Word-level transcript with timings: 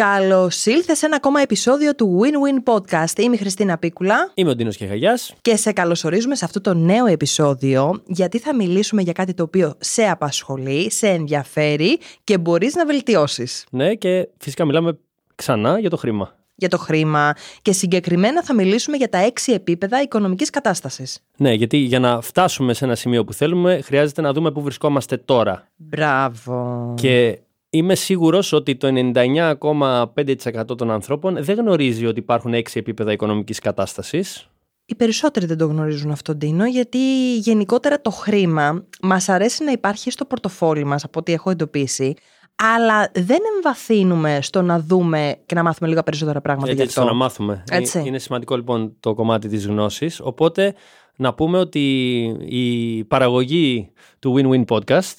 Καλώ 0.00 0.50
ήλθε 0.64 0.94
σε 0.94 1.06
ένα 1.06 1.16
ακόμα 1.16 1.40
επεισόδιο 1.40 1.94
του 1.94 2.20
Win-Win 2.20 2.72
Podcast. 2.72 3.18
Είμαι 3.18 3.34
η 3.34 3.38
Χριστίνα 3.38 3.78
Πίκουλα. 3.78 4.30
Είμαι 4.34 4.50
ο 4.50 4.54
Ντίνος 4.54 4.76
Κεχαγιάς. 4.76 5.34
Και 5.40 5.56
σε 5.56 5.72
καλωσορίζουμε 5.72 6.34
σε 6.34 6.44
αυτό 6.44 6.60
το 6.60 6.74
νέο 6.74 7.06
επεισόδιο, 7.06 8.02
γιατί 8.06 8.38
θα 8.38 8.54
μιλήσουμε 8.54 9.02
για 9.02 9.12
κάτι 9.12 9.34
το 9.34 9.42
οποίο 9.42 9.74
σε 9.78 10.02
απασχολεί, 10.02 10.90
σε 10.90 11.08
ενδιαφέρει 11.08 11.98
και 12.24 12.38
μπορείς 12.38 12.74
να 12.74 12.86
βελτιώσεις. 12.86 13.66
Ναι, 13.70 13.94
και 13.94 14.28
φυσικά 14.38 14.64
μιλάμε 14.64 14.98
ξανά 15.34 15.78
για 15.78 15.90
το 15.90 15.96
χρήμα. 15.96 16.34
Για 16.54 16.68
το 16.68 16.78
χρήμα 16.78 17.34
και 17.62 17.72
συγκεκριμένα 17.72 18.42
θα 18.42 18.54
μιλήσουμε 18.54 18.96
για 18.96 19.08
τα 19.08 19.18
έξι 19.18 19.52
επίπεδα 19.52 20.02
οικονομικής 20.02 20.50
κατάστασης. 20.50 21.18
Ναι, 21.36 21.52
γιατί 21.52 21.76
για 21.76 21.98
να 21.98 22.20
φτάσουμε 22.20 22.74
σε 22.74 22.84
ένα 22.84 22.94
σημείο 22.94 23.24
που 23.24 23.32
θέλουμε, 23.32 23.80
χρειάζεται 23.80 24.20
να 24.20 24.32
δούμε 24.32 24.50
πού 24.50 24.62
βρισκόμαστε 24.62 25.16
τώρα. 25.16 25.68
Μπράβο. 25.76 26.94
Και 26.96 27.38
Είμαι 27.72 27.94
σίγουρος 27.94 28.52
ότι 28.52 28.76
το 28.76 28.88
99,5% 29.14 30.76
των 30.76 30.90
ανθρώπων 30.90 31.44
δεν 31.44 31.56
γνωρίζει 31.56 32.06
ότι 32.06 32.18
υπάρχουν 32.18 32.54
έξι 32.54 32.78
επίπεδα 32.78 33.12
οικονομικής 33.12 33.58
κατάστασης. 33.58 34.48
Οι 34.84 34.94
περισσότεροι 34.94 35.46
δεν 35.46 35.58
το 35.58 35.66
γνωρίζουν 35.66 36.10
αυτό, 36.10 36.34
Ντίνο, 36.34 36.66
γιατί 36.66 36.98
γενικότερα 37.36 38.00
το 38.00 38.10
χρήμα 38.10 38.84
μας 39.02 39.28
αρέσει 39.28 39.64
να 39.64 39.72
υπάρχει 39.72 40.10
στο 40.10 40.24
πορτοφόλι 40.24 40.84
μας, 40.84 41.04
από 41.04 41.18
ό,τι 41.18 41.32
έχω 41.32 41.50
εντοπίσει, 41.50 42.14
αλλά 42.56 43.10
δεν 43.14 43.38
εμβαθύνουμε 43.54 44.38
στο 44.42 44.62
να 44.62 44.80
δούμε 44.80 45.36
και 45.46 45.54
να 45.54 45.62
μάθουμε 45.62 45.88
λίγα 45.88 46.02
περισσότερα 46.02 46.40
πράγματα 46.40 46.70
Έτσι, 46.70 46.82
γι' 46.82 46.88
αυτό. 46.88 47.00
στο 47.00 47.10
να 47.10 47.16
μάθουμε. 47.16 47.64
Έτσι. 47.70 48.02
Είναι 48.06 48.18
σημαντικό 48.18 48.56
λοιπόν 48.56 48.96
το 49.00 49.14
κομμάτι 49.14 49.48
της 49.48 49.66
γνώσης, 49.66 50.20
οπότε 50.20 50.74
να 51.16 51.34
πούμε 51.34 51.58
ότι 51.58 52.20
η 52.44 53.04
παραγωγή 53.04 53.92
του 54.18 54.34
Win-Win 54.36 54.64
Podcast 54.64 55.16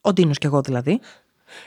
Ο 0.00 0.12
Ντίνος 0.12 0.38
και 0.38 0.46
εγώ 0.46 0.60
δηλαδή. 0.60 1.00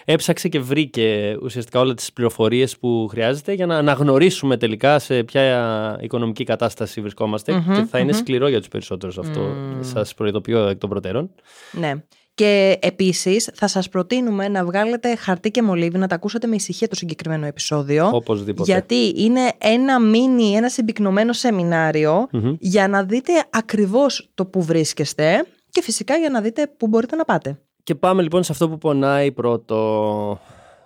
Έψαξε 0.05 0.47
και 0.47 0.59
βρήκε 0.59 1.37
ουσιαστικά 1.41 1.79
όλα 1.79 1.93
τις 1.93 2.13
πληροφορίες 2.13 2.77
που 2.77 3.07
χρειάζεται 3.09 3.53
για 3.53 3.65
να 3.65 3.77
αναγνωρίσουμε 3.77 4.57
τελικά 4.57 4.99
σε 4.99 5.23
ποια 5.23 5.97
οικονομική 6.02 6.44
κατάσταση 6.44 7.02
βρισκόμαστε 7.02 7.63
και 7.75 7.85
θα 7.89 7.99
είναι 7.99 8.11
σκληρό 8.11 8.47
για 8.47 8.59
τους 8.59 8.67
περισσότερους 8.67 9.17
αυτό, 9.17 9.55
σας 9.79 10.13
προειδοποιώ 10.13 10.67
εκ 10.67 10.77
των 10.77 10.89
προτέρων. 10.89 11.29
Ναι. 11.71 11.94
Και 12.33 12.77
επίσης 12.81 13.49
θα 13.53 13.67
σας 13.67 13.89
προτείνουμε 13.89 14.47
να 14.47 14.66
βγάλετε 14.66 15.16
χαρτί 15.16 15.52
και 15.52 15.61
μολύβι, 15.61 15.97
να 15.97 16.07
τα 16.07 16.16
ακούσετε 16.16 16.47
με 16.47 16.55
ησυχία 16.55 16.88
το 16.88 16.95
συγκεκριμένο 16.95 17.45
επεισόδιο. 17.45 18.09
Οπωσδήποτε. 18.13 18.72
Γιατί 18.72 19.13
είναι 19.16 19.51
ένα 19.57 19.99
μίνι, 19.99 20.53
ένα 20.53 20.69
συμπυκνωμένο 20.69 21.33
σεμινάριο 21.33 22.27
για 22.59 22.88
να 22.88 23.03
δείτε 23.03 23.31
ακριβώς 23.49 24.29
το 24.33 24.45
που 24.45 24.63
βρίσκεστε 24.63 25.45
και 25.69 25.81
φυσικά 25.81 26.16
για 26.16 26.29
να 26.29 26.41
δείτε 26.41 26.73
πού 26.77 26.88
μπορείτε 26.88 27.16
να 27.16 27.25
πάτε. 27.25 27.59
Και 27.88 27.95
πάμε 27.95 28.21
λοιπόν 28.21 28.43
σε 28.43 28.52
αυτό 28.52 28.69
που 28.69 28.77
πονάει 28.77 29.31
πρώτο. 29.31 30.39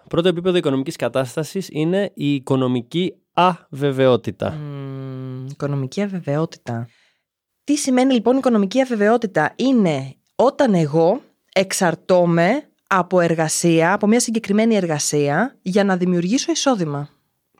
Πρώτο 0.07 0.27
επίπεδο 0.27 0.57
οικονομικής 0.57 0.95
κατάστασης 0.95 1.67
είναι 1.71 2.11
η 2.13 2.33
οικονομική 2.33 3.15
αβεβαιότητα. 3.33 4.51
Μμμ, 4.51 5.45
οικονομική 5.47 6.01
αβεβαιότητα. 6.01 6.87
Τι 7.63 7.75
σημαίνει 7.75 8.13
λοιπόν 8.13 8.37
οικονομική 8.37 8.81
αβεβαιότητα; 8.81 9.53
Είναι 9.55 10.15
όταν 10.35 10.73
εγώ 10.73 11.21
εξαρτώμαι 11.53 12.69
από 12.87 13.19
εργασία, 13.19 13.93
από 13.93 14.07
μια 14.07 14.19
συγκεκριμένη 14.19 14.75
εργασία 14.75 15.57
για 15.61 15.83
να 15.83 15.97
δημιουργήσω 15.97 16.51
εισόδημα. 16.51 17.09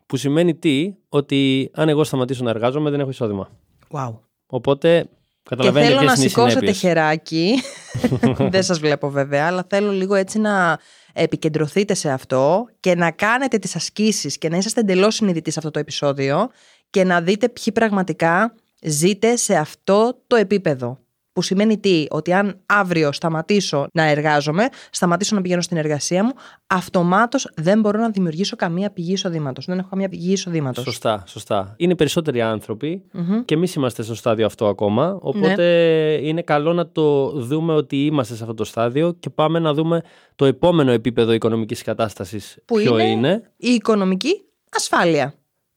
Που 0.05 0.17
σημαίνει 0.17 0.55
τι, 0.55 0.93
ότι 1.09 1.71
αν 1.73 1.89
εγώ 1.89 2.03
σταματήσω 2.03 2.43
να 2.43 2.49
εργάζομαι 2.49 2.89
δεν 2.89 2.99
έχω 2.99 3.09
εισόδημα. 3.09 3.49
Wow. 3.91 4.13
Οπότε 4.45 5.09
Και 5.51 5.57
καταλαβαίνετε 5.57 5.93
θέλω 5.93 5.99
ποιες 5.99 6.11
να 6.11 6.15
είναι 6.17 6.25
οι 6.25 6.29
σηκώσετε 6.29 6.51
συνέπειες. 6.51 6.77
χεράκι. 6.77 7.61
Δεν 8.53 8.63
σας 8.63 8.79
βλέπω 8.79 9.09
βέβαια, 9.09 9.47
αλλά 9.47 9.65
θέλω 9.69 9.91
λίγο 9.91 10.15
έτσι 10.15 10.39
να 10.39 10.79
επικεντρωθείτε 11.13 11.93
σε 11.93 12.09
αυτό 12.09 12.67
και 12.79 12.95
να 12.95 13.11
κάνετε 13.11 13.57
τις 13.57 13.75
ασκήσεις 13.75 14.37
και 14.37 14.49
να 14.49 14.57
είσαστε 14.57 14.79
εντελώς 14.79 15.15
συνειδητοί 15.15 15.51
σε 15.51 15.59
αυτό 15.59 15.71
το 15.71 15.79
επεισόδιο 15.79 16.49
και 16.89 17.03
να 17.03 17.21
δείτε 17.21 17.49
ποιοι 17.49 17.73
πραγματικά 17.73 18.55
ζείτε 18.81 19.35
σε 19.35 19.55
αυτό 19.55 20.21
το 20.27 20.35
επίπεδο. 20.35 20.99
Που 21.33 21.41
σημαίνει 21.41 21.77
τι, 21.79 22.05
ότι 22.09 22.33
αν 22.33 22.59
αύριο 22.65 23.11
σταματήσω 23.11 23.87
να 23.93 24.03
εργάζομαι, 24.03 24.67
σταματήσω 24.91 25.35
να 25.35 25.41
πηγαίνω 25.41 25.61
στην 25.61 25.77
εργασία 25.77 26.23
μου, 26.23 26.31
αυτομάτως 26.67 27.49
δεν 27.55 27.79
μπορώ 27.79 27.99
να 27.99 28.09
δημιουργήσω 28.09 28.55
καμία 28.55 28.89
πηγή 28.91 29.11
εισοδήματος. 29.13 29.65
Δεν 29.65 29.79
έχω 29.79 29.87
καμία 29.89 30.09
πηγή 30.09 30.31
εισοδήματος. 30.31 30.83
Σωστά, 30.83 31.23
σωστά. 31.27 31.73
Είναι 31.77 31.95
περισσότεροι 31.95 32.41
άνθρωποι 32.41 33.03
και 33.45 33.53
εμείς 33.53 33.73
είμαστε 33.75 34.03
στο 34.03 34.15
στάδιο 34.15 34.45
αυτό 34.45 34.67
ακόμα. 34.67 35.17
Οπότε 35.21 35.55
Ναι. 35.55 36.27
είναι 36.27 36.41
καλό 36.41 36.73
να 36.73 36.89
το 36.91 37.29
δούμε 37.31 37.73
ότι 37.73 38.05
είμαστε 38.05 38.35
σε 38.35 38.41
αυτό 38.43 38.53
το 38.55 38.63
στάδιο 38.63 39.11
και 39.19 39.29
πάμε 39.29 39.59
να 39.59 39.73
δούμε 39.73 40.01
το 40.35 40.45
επόμενο 40.45 40.91
επίπεδο 40.91 41.31
οικονομικής 41.31 41.81
κατάστασης 41.83 42.57
Που 42.65 42.75
ποιο 42.75 42.93
είναι 42.99 43.09
είναι. 43.09 43.51
η 43.57 43.69
οικονομική 43.69 44.41
ασφάλεια. 44.71 45.33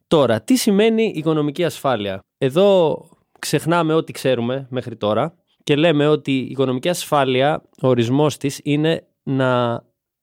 Τώρα, 0.07 0.41
τι 0.41 0.57
σημαίνει 0.57 1.13
οικονομική 1.15 1.65
ασφάλεια; 1.65 2.21
Εδώ 2.39 2.99
ξεχνάμε 3.39 3.95
ό,τι 3.95 4.13
ξέρουμε 4.13 4.67
μέχρι 4.71 4.97
τώρα 4.97 5.35
και 5.65 5.77
λέμε 5.77 6.07
ότι 6.07 6.33
η 6.33 6.47
οικονομική 6.51 6.89
ασφάλεια, 6.89 7.63
ο 7.83 7.89
ορισμός 7.89 8.37
της 8.37 8.61
είναι 8.63 9.07
να 9.23 9.83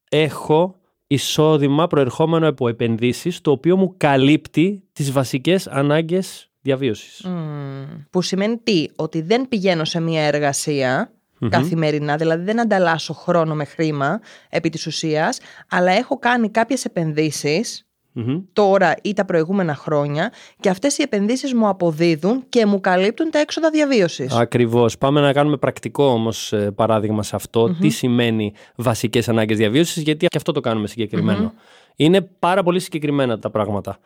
έχω 0.09 0.75
εισόδημα 1.07 1.87
προερχόμενο 1.87 2.47
από 2.47 2.67
επενδύσεις 2.67 3.41
το 3.41 3.51
οποίο 3.51 3.77
μου 3.77 3.93
καλύπτει 3.97 4.83
τις 4.93 5.11
βασικές 5.11 5.67
ανάγκες 5.67 6.49
διαβίωσης. 6.61 7.21
Μμμ. 7.25 7.85
Που 8.09 8.21
σημαίνει 8.21 8.57
τι, 8.57 8.85
ότι 8.95 9.21
δεν 9.21 9.47
πηγαίνω 9.47 9.85
σε 9.85 9.99
μια 9.99 10.21
εργασια 10.23 11.13
καθημερινά, 11.49 12.15
δηλαδή 12.15 12.43
δεν 12.43 12.59
ανταλλάσσω 12.59 13.13
χρόνο 13.13 13.55
με 13.55 13.65
χρήμα 13.65 14.19
επί 14.49 14.69
της 14.69 14.85
ουσίας, 14.87 15.39
αλλά 15.69 15.91
έχω 15.91 16.19
κάνει 16.19 16.49
κάποιες 16.49 16.85
επενδύσεις 16.85 17.85
Μμμ. 18.13 18.41
τώρα 18.53 18.95
ή 19.01 19.13
τα 19.13 19.25
προηγούμενα 19.25 19.75
χρόνια 19.75 20.31
και 20.59 20.69
αυτές 20.69 20.97
οι 20.97 21.01
επενδύσεις 21.01 21.53
μου 21.53 21.67
αποδίδουν 21.67 22.43
και 22.49 22.65
μου 22.65 22.79
καλύπτουν 22.79 23.29
τα 23.29 23.39
έξοδα 23.39 23.69
διαβίωσης. 23.69 24.33
Ακριβώς. 24.33 24.97
Πάμε 24.97 25.21
να 25.21 25.33
κάνουμε 25.33 25.57
πρακτικό 25.57 26.03
όμως 26.03 26.53
ε, 26.53 26.71
παράδειγμα 26.71 27.23
σε 27.23 27.35
αυτο 27.35 27.75
Τι 27.79 27.89
σημαίνει 27.89 28.53
βασικές 28.75 29.29
ανάγκες 29.29 29.57
διαβίωσης, 29.57 30.03
γιατί 30.03 30.25
και 30.27 30.37
αυτό 30.37 30.51
το 30.51 30.59
κάνουμε 30.59 30.87
συγκεκριμενο 30.87 31.53
Είναι 31.95 32.21
πάρα 32.21 32.63
πολύ 32.63 32.79
συγκεκριμένα 32.79 33.39
τα 33.39 33.49
πράγματα. 33.49 33.97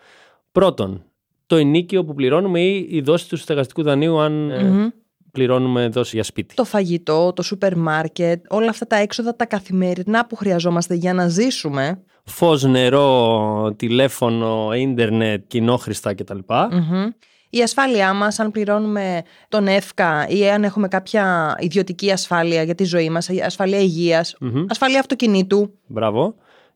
Πρώτον, 0.52 1.04
το 1.46 1.56
ενίκιο 1.56 2.06
που 2.06 2.14
πληρώνουμε 2.14 2.60
ή 2.60 2.88
η 2.90 3.02
δόση 3.02 3.30
του 3.30 3.38
στεγαστικού 3.38 3.84
δανείου 3.84 4.20
αν 4.20 4.50
ε, 4.50 4.94
πληρώνουμε 5.32 5.88
δόση 5.88 6.16
για 6.16 6.24
σπίτι. 6.24 6.56
Το 6.56 6.64
φαγητό, 6.64 7.34
το 7.34 7.42
σούπερ 7.42 7.78
μάρκετ, 7.78 8.46
όλα 8.50 8.70
αυτά 8.70 8.88
τα 8.88 8.96
έξοδα 8.96 9.36
τα 9.36 9.46
καθημερινά 9.46 10.26
που 10.26 10.36
χρειαζόμαστε 10.36 10.94
για 10.94 11.14
να 11.14 11.28
ζήσουμε. 11.28 12.04
Φως, 12.26 12.64
νερό, 12.64 13.74
τηλέφωνο, 13.78 14.74
ίντερνετ, 14.74 15.44
κοινόχρηστα 15.48 16.14
κτλ. 16.14 16.38
Μμμ. 16.72 17.10
Η 17.50 17.62
ασφάλειά 17.62 18.14
μας, 18.14 18.40
αν 18.40 18.52
πληρώνουμε 18.52 19.24
τον 19.50 19.68
ΕΦΚΑ 19.68 20.28
ή 20.28 20.50
αν 20.50 20.64
έχουμε 20.64 20.88
κάποια 20.88 21.56
ιδιωτική 21.60 22.12
ασφάλεια 22.12 22.64
για 22.64 22.76
τη 22.76 22.84
ζωή 22.84 23.10
μας, 23.10 23.30
ασφαλεία 23.46 23.80
υγείας, 23.80 24.38
ασφαλεία 24.68 25.00
αυτοκινήτου. 25.00 25.74
Μπράβο. 25.88 26.36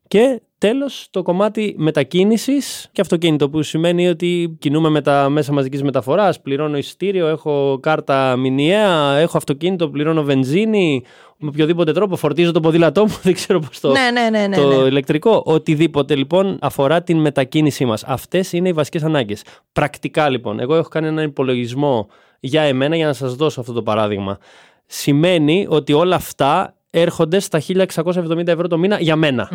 Και 0.10 0.42
τέλος 0.58 1.08
το 1.12 1.22
κομμάτι 1.22 1.76
μετακίνησης 1.78 2.90
και 2.92 3.02
αυτοκίνητο 3.02 3.50
που 3.50 3.62
σημαίνει 3.62 4.08
ότι 4.08 4.58
κινούμε 4.60 4.90
με 4.90 5.02
τα 5.02 5.30
μέσα 5.30 5.54
μαζικής 5.54 5.84
μεταφοράς, 5.84 6.42
πληρώνω 6.42 6.78
εισιτήριο, 6.78 7.28
έχω 7.28 7.80
κάρτα 7.82 8.36
μηνιαία, 8.36 9.18
έχω 9.18 9.38
αυτοκίνητο, 9.38 9.90
πληρώνω 9.90 10.24
βενζίνη, 10.24 11.04
με 11.38 11.48
οποιοδήποτε 11.48 11.92
τρόπο 11.92 12.16
φορτίζω 12.16 12.52
το 12.52 12.60
ποδήλατό 12.60 13.06
μου, 13.06 13.20
δεν 13.24 13.34
ξέρω 13.34 13.60
πώς 13.60 13.80
το, 13.80 13.92
Ναι, 13.92 14.10
ναι, 14.12 14.30
ναι, 14.30 14.48
ναι, 14.48 14.56
το 14.56 14.82
ναι. 14.82 14.88
ηλεκτρικό. 14.88 15.44
Οτιδήποτε 15.46 16.16
λοιπόν 16.16 16.58
αφορά 16.62 17.04
την 17.04 17.18
μετακίνησή 17.18 17.86
μας. 17.86 18.04
Αυτές 18.04 18.54
είναι 18.54 18.70
οι 18.70 18.74
βασικές 18.74 19.04
ανάγκες. 19.04 19.44
Πρακτικά 19.72 20.30
λοιπόν, 20.30 20.60
εγώ 20.60 20.76
έχω 20.76 20.90
κάνει 20.90 21.08
έναν 21.08 21.26
υπολογισμό 21.26 22.08
για 22.40 22.62
εμένα 22.62 22.96
για 22.96 23.06
να 23.06 23.14
σας 23.14 23.36
δώσω 23.36 23.60
αυτό 23.60 23.74
το 23.74 23.84
παράδειγμα. 23.84 24.38
Σημαίνει 24.86 25.66
ότι 25.70 25.94
όλα 25.94 26.16
αυτά 26.16 26.74
έρχονται 26.90 27.40
στα 27.40 27.62
1670 27.62 28.48
ευρώ 28.48 28.68
το 28.68 28.78
μήνα 28.78 29.00
για 29.00 29.16
μένα. 29.16 29.50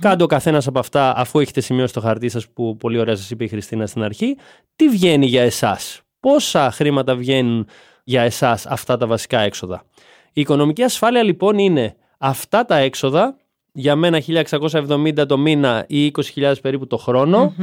Κάντε 0.00 0.22
ο 0.22 0.26
καθένας 0.26 0.66
από 0.66 0.78
αυτά, 0.78 1.16
αφού 1.16 1.38
έχετε 1.38 1.60
σημειώσει 1.60 1.92
το 1.92 2.00
χαρτί 2.00 2.28
σας 2.28 2.48
που 2.48 2.76
πολύ 2.76 2.98
ωραία 2.98 3.16
σας 3.16 3.30
είπε 3.30 3.44
η 3.44 3.48
Χριστίνα 3.48 3.86
στην 3.86 4.02
αρχή, 4.02 4.36
τι 4.76 4.88
βγαίνει 4.88 5.26
για 5.26 5.42
εσάς; 5.42 6.00
Πόσα 6.20 6.70
χρήματα 6.70 7.14
βγαίνουν 7.16 7.66
για 8.04 8.22
εσάς 8.22 8.66
αυτά 8.66 8.96
τα 8.96 9.06
βασικά 9.06 9.40
έξοδα; 9.40 9.84
Η 10.32 10.40
οικονομική 10.40 10.82
ασφάλεια 10.82 11.22
λοιπόν 11.22 11.58
είναι 11.58 11.96
αυτά 12.18 12.64
τα 12.64 12.76
έξοδα, 12.76 13.36
για 13.72 13.96
μένα 13.96 14.20
1670 14.20 15.26
το 15.28 15.38
μήνα 15.38 15.84
ή 15.88 16.12
20.000 16.34 16.54
περίπου 16.62 16.86
το 16.86 16.96
χρονο 16.96 17.54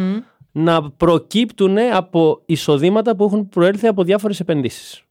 να 0.52 0.92
προκύπτουν 0.92 1.78
από 1.94 2.42
εισοδήματα 2.46 3.16
που 3.16 3.24
έχουν 3.24 3.50
προέλθει 3.50 3.88
από 3.88 4.04
διάφορες 4.04 4.40
επενδύσεις. 4.40 5.04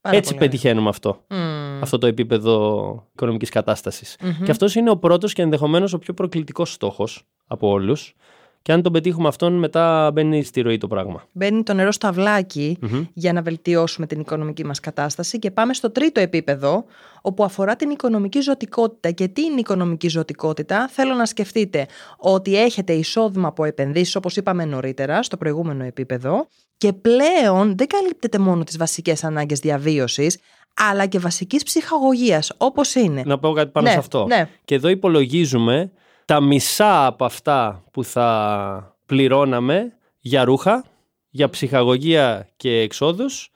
Πάρα 0.00 0.16
Έτσι 0.16 0.32
πολύ 0.32 0.44
ωραία. 0.44 0.50
πετυχαίνουμε 0.50 0.88
αυτό 0.88 1.24
Μμμ. 1.28 1.55
Αυτό 1.80 1.98
το 1.98 2.06
επίπεδο 2.06 3.06
οικονομικής 3.12 3.48
κατάστασης. 3.48 4.16
Και 4.44 4.50
αυτός 4.50 4.74
είναι 4.74 4.90
ο 4.90 4.96
πρώτος 4.96 5.32
και 5.32 5.42
ενδεχομένως 5.42 5.92
ο 5.92 5.98
πιο 5.98 6.14
προκλητικός 6.14 6.72
στόχος 6.72 7.22
από 7.46 7.68
όλους 7.68 8.14
Και 8.62 8.72
αν 8.72 8.82
τον 8.82 8.92
πετύχουμε 8.92 9.28
αυτόν, 9.28 9.58
μετά 9.58 10.10
μπαίνει 10.12 10.42
στη 10.42 10.60
ροή 10.60 10.78
το 10.78 10.86
πράγμα. 10.86 11.24
Μπαίνει 11.32 11.62
το 11.62 11.74
νερό 11.74 11.92
στο 11.92 12.06
αυλακι 12.06 12.78
για 13.12 13.32
να 13.32 13.42
βελτιώσουμε 13.42 14.06
την 14.06 14.20
οικονομική 14.20 14.64
μας 14.64 14.80
κατάσταση 14.80 15.38
και 15.38 15.50
πάμε 15.50 15.74
στο 15.74 15.90
τρίτο 15.90 16.20
επίπεδο 16.20 16.84
όπου 17.22 17.44
αφορά 17.44 17.76
την 17.76 17.90
οικονομική 17.90 18.40
ζωτικότητα. 18.40 19.10
Και 19.10 19.28
τι 19.28 19.42
είναι 19.42 19.54
η 19.54 19.58
οικονομική 19.58 20.08
ζωτικότητα, 20.08 20.88
θέλω 20.88 21.14
να 21.14 21.26
σκεφτείτε 21.26 21.86
ότι 22.16 22.56
έχετε 22.56 22.92
εισόδημα 22.92 23.48
από 23.48 23.64
επενδύσεις 23.64 24.16
όπως 24.16 24.36
είπαμε 24.36 24.64
νωρίτερα 24.64 25.22
στο 25.22 25.36
προηγούμενο 25.36 25.84
επίπεδο 25.84 26.46
και 26.76 26.92
πλέον 26.92 27.76
δεν 27.76 27.86
καλύπτεται 27.86 28.38
μόνο 28.38 28.64
τις 28.64 28.76
βασικές 28.76 29.24
ανάγκες 29.24 29.58
διαβίωσης 29.58 30.38
αλλά 30.80 31.06
και 31.06 31.18
βασικής 31.18 31.62
ψυχαγωγίας 31.62 32.52
όπως 32.56 32.94
είναι. 32.94 33.22
Να 33.26 33.38
πω 33.38 33.52
κάτι 33.52 33.70
πάνω 33.70 33.86
Ναι, 33.86 33.92
σε 33.92 33.98
αυτό. 33.98 34.26
ναι. 34.26 34.48
Και 34.64 34.74
εδώ 34.74 34.88
υπολογίζουμε 34.88 35.90
τα 36.24 36.40
μισά 36.40 37.06
από 37.06 37.24
αυτά 37.24 37.84
που 37.90 38.04
θα 38.04 38.96
πληρώναμε 39.06 39.92
για 40.20 40.44
ρούχα, 40.44 40.84
για 41.30 41.50
ψυχαγωγία 41.50 42.48
και 42.56 42.78
εξόδους 42.80 43.50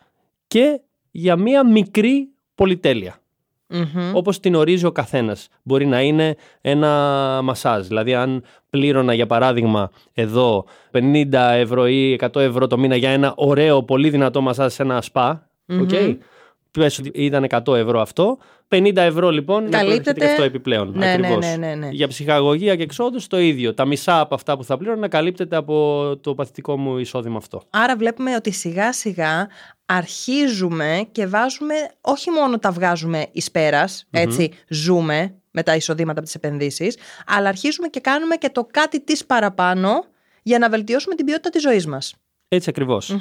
και 0.47 0.81
για 1.11 1.37
μία 1.37 1.67
μικρή 1.67 2.29
πολυτέλεια. 2.55 3.15
Μμμ. 3.73 4.15
Όπως 4.15 4.41
την 4.41 4.55
ορίζει 4.55 4.87
ο 4.87 4.93
καθένας. 4.93 5.49
Μπορεί 5.63 5.87
να 5.87 6.03
είναι 6.03 6.37
ένα 6.61 6.89
μασάζ. 7.43 7.87
Δηλαδή 7.87 8.15
αν 8.15 8.45
πλήρωνα 8.71 9.15
για 9.15 9.27
παράδειγμα 9.27 9.91
εδώ 10.13 10.65
50 10.93 11.33
ευρώ 11.33 11.87
ή 11.87 12.19
100 12.21 12.37
ευρώ 12.41 12.67
το 12.67 12.79
μήνα 12.79 12.97
για 12.97 13.11
ένα 13.11 13.33
ωραίο 13.37 13.83
πολύ 13.83 14.11
δυνατό 14.11 14.41
μασάζ 14.41 14.73
σε 14.73 14.83
ένα 14.83 15.03
σπα, 15.03 15.49
οκ. 15.81 15.91
Πες 16.71 16.99
ότι 16.99 17.11
ήταν 17.15 17.47
100 17.49 17.75
ευρώ 17.77 18.01
αυτό. 18.01 18.39
50 18.69 18.97
ευρώ 18.97 19.31
λοιπόν 19.31 19.65
να 19.65 19.71
Καλύπτεται. 19.71 20.03
προέρχεται 20.03 20.21
και 20.21 20.31
αυτό 20.31 20.43
επιπλέον. 20.43 20.93
Ναι, 20.97 21.13
ακριβώς. 21.13 21.47
ναι, 21.47 21.57
ναι, 21.57 21.67
ναι, 21.67 21.75
ναι. 21.75 21.89
Για 21.91 22.09
ψυχαγωγία 22.09 22.77
και 22.77 22.83
εξόδους 22.83 23.27
το 23.27 23.39
ίδιο. 23.39 23.75
Τα 23.75 23.85
μισά 23.85 24.21
από 24.21 24.35
αυτά 24.35 24.57
που 24.57 24.65
θα 24.65 24.77
πλήρωνα 24.77 25.09
καλύπτεται 25.09 25.57
από 25.57 26.17
το 26.21 26.35
παθητικό 26.35 26.77
μου 26.77 26.99
εισόδημα 26.99 27.37
αυτό. 27.37 27.63
Άρα 27.71 27.97
βλέπουμε 27.97 28.35
ότι 28.35 28.51
σιγά 28.51 28.93
σιγά 28.93 29.49
αρχίζουμε 29.87 31.09
και 31.13 31.27
βάζουμε, 31.27 31.75
όχι 32.01 32.31
μόνο 32.31 32.59
τα 32.59 32.71
βγάζουμε 32.71 33.27
εις 33.33 33.51
πέρας, 33.51 34.07
έτσι 34.11 34.53
ζούμε 34.69 35.35
με 35.51 35.63
τα 35.63 35.77
εισοδήματα 35.77 36.19
από 36.19 36.27
τις 36.27 36.35
επενδύσεις, 36.35 36.97
αλλά 37.27 37.49
αρχίζουμε 37.49 37.89
και 37.89 38.01
κάνουμε 38.01 38.37
και 38.37 38.51
το 38.51 38.67
κάτι 38.71 39.01
της 39.01 39.27
παραπάνω 39.27 40.05
για 40.43 40.59
να 40.59 40.69
βελτιώσουμε 40.69 41.15
την 41.15 41.25
ποιότητα 41.25 41.49
της 41.51 41.63
ζωής 41.63 41.87
μας. 41.87 42.15
Έτσι 42.49 42.71
ακριβώς. 42.71 43.17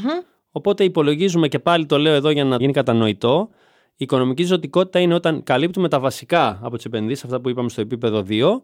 Οπότε 0.52 0.84
υπολογίζουμε 0.84 1.48
και 1.48 1.60
πάλι 1.60 1.86
το 1.86 1.98
λέω 1.98 2.14
εδώ 2.14 2.30
για 2.30 2.44
να 2.44 2.56
γίνει 2.56 2.74
κατανοητό. 2.74 3.50
Η 3.92 4.04
οικονομική 4.04 4.44
ζωτικότητα 4.44 5.00
είναι 5.00 5.14
όταν 5.14 5.44
καλύπτουμε 5.44 5.90
τα 5.90 6.00
βασικά 6.00 6.60
από 6.62 6.76
τις 6.76 6.86
επενδύσεις, 6.86 7.24
αυτά 7.24 7.42
που 7.42 7.50
είπαμε 7.50 7.70
στο 7.70 7.82
επίπεδο 7.82 8.26
2, 8.30 8.62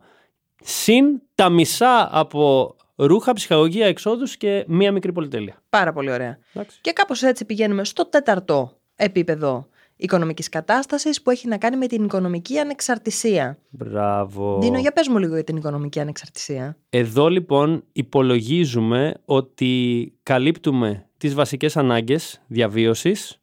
συν 0.62 1.22
τα 1.36 1.50
μισά 1.50 2.10
από 2.12 2.76
ρούχα, 2.96 3.34
ψυχαγωγία, 3.34 3.86
εξόδους 3.86 4.38
και 4.38 4.66
μία 4.68 4.92
μικρή 4.92 5.12
πολυτέλεια. 5.12 5.62
Πάρα 5.70 5.94
πολύ 5.94 6.12
ωραία. 6.12 6.38
Εντάξει. 6.54 6.78
Και 6.82 6.92
κάπως 6.92 7.24
έτσι 7.24 7.46
πηγαίνουμε 7.46 7.84
στο 7.84 8.06
τέταρτο 8.06 8.72
επίπεδο 8.96 9.68
οικονομικής 9.97 10.50
κατάστασης 10.50 11.21
που 11.21 11.30
έχει 11.30 11.47
να 11.47 11.57
κάνει 11.57 11.77
με 11.77 11.88
την 11.88 12.03
οικονομική 12.03 12.57
ανεξαρτησία. 12.57 13.57
Μπράβο. 13.69 14.59
Δίνω, 14.62 14.80
για 14.80 14.92
πες 14.92 15.07
μου 15.07 15.18
λίγο 15.18 15.33
για 15.33 15.44
την 15.44 15.57
οικονομική 15.57 16.00
ανεξαρτησία. 16.00 16.77
Εδώ 16.89 17.27
λοιπόν 17.27 17.83
υπολογίζουμε 17.92 19.13
ότι 19.25 20.13
καλύπτουμε 20.24 21.06
τις 21.18 21.33
βασικές 21.33 21.77
ανάγκες 21.77 22.42
διαβίωσης, 22.47 23.39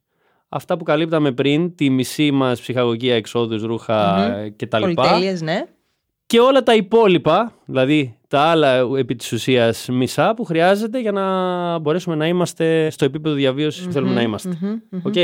αυτά 0.48 0.76
που 0.76 0.84
καλύπταμε 0.84 1.32
πριν, 1.32 1.74
τη 1.74 1.90
μισή 1.90 2.30
μας 2.30 2.60
ψυχαγωγία, 2.60 3.14
εξόδους, 3.14 3.62
ρούχα 3.62 4.30
κτλ. 4.56 4.80
Πολυτέλειες, 4.80 5.42
ναι. 5.42 5.64
Και 6.26 6.40
όλα 6.40 6.62
τα 6.62 6.74
υπόλοιπα, 6.74 7.52
δηλαδή 7.64 8.18
τα 8.28 8.40
άλλα 8.40 8.88
επί 8.96 9.14
της 9.14 9.32
ουσίας 9.32 9.88
μισά 9.88 10.34
που 10.34 10.44
χρειάζεται 10.44 11.00
για 11.00 11.12
να 11.12 11.78
μπορέσουμε 11.78 12.14
να 12.14 12.26
είμαστε 12.26 12.90
στο 12.90 13.04
επίπεδο 13.04 13.34
διαβίωσης 13.34 13.86
που 13.86 13.92
θέλουμε 13.92 14.14
να 14.14 14.22
είμαστε. 14.22 14.58
Οκ. 15.02 15.14